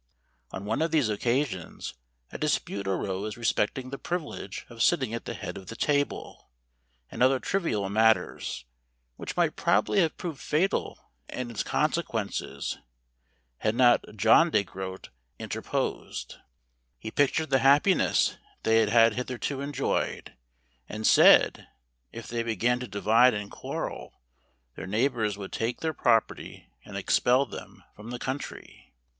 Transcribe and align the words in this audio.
On 0.49 0.65
one 0.65 0.81
of 0.81 0.89
these 0.89 1.09
occa¬ 1.09 1.45
sions 1.45 1.93
a 2.31 2.39
dispute 2.39 2.87
arose 2.87 3.37
respecting 3.37 3.91
the 3.91 3.99
privilege 3.99 4.65
of 4.67 4.81
sitting 4.81 5.13
at 5.13 5.25
the 5.25 5.35
head 5.35 5.59
of 5.59 5.67
the 5.67 5.75
table, 5.75 6.49
and 7.11 7.21
other 7.21 7.39
trivial 7.39 7.87
matters, 7.87 8.65
which 9.15 9.37
might 9.37 9.55
probably 9.55 9.99
have 9.99 10.17
proved 10.17 10.41
fatal 10.41 11.11
in 11.29 11.51
its 11.51 11.61
consequences, 11.61 12.79
had 13.59 13.75
not 13.75 14.03
John 14.15 14.49
de 14.49 14.63
Groat 14.63 15.09
inter¬ 15.39 15.63
posed: 15.63 16.33
he 16.97 17.11
pictured 17.11 17.51
the 17.51 17.59
happiness 17.59 18.37
they 18.63 18.77
had 18.83 18.89
hi¬ 19.13 19.23
therto 19.27 19.61
enjoyed, 19.61 20.33
and 20.89 21.05
said, 21.05 21.67
if 22.11 22.27
they 22.27 22.41
began 22.41 22.79
to 22.79 22.87
divide 22.87 23.35
ana 23.35 23.49
quarrel, 23.51 24.19
their 24.73 24.87
neighbours 24.87 25.37
would 25.37 25.51
take 25.51 25.81
their 25.81 25.93
property, 25.93 26.71
and 26.83 26.97
expel 26.97 27.45
them 27.45 27.83
from 27.95 28.09
the 28.09 28.17
country. 28.17 28.91